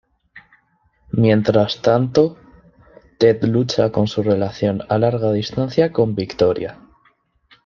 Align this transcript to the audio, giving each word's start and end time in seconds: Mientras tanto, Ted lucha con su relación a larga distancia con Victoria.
Mientras 1.13 1.79
tanto, 1.83 2.35
Ted 3.19 3.43
lucha 3.43 3.91
con 3.91 4.07
su 4.07 4.23
relación 4.23 4.81
a 4.89 4.97
larga 4.97 5.31
distancia 5.31 5.91
con 5.93 6.15
Victoria. 6.15 6.79